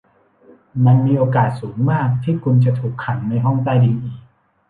[0.85, 4.21] มันมีโอกาสสูงมากที่คุณจะถูกขังในห้องใต้ดินอีก